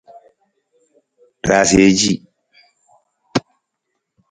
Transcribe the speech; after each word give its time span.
Raansija 1.47 1.89
ci. 1.99 2.13